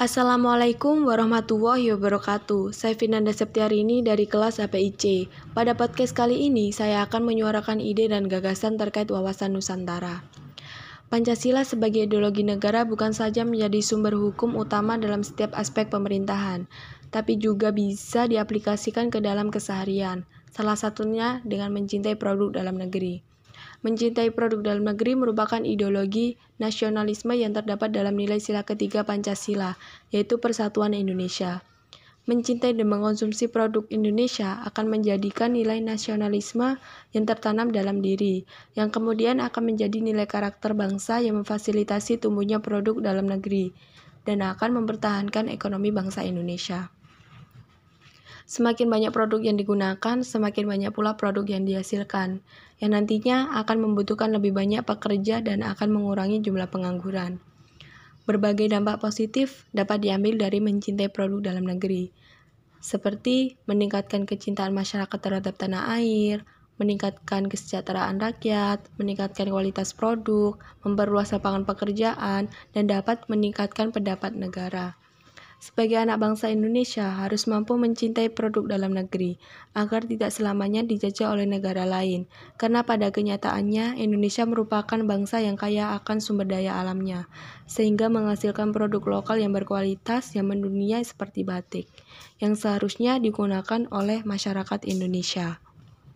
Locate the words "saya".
2.72-2.96, 6.72-7.04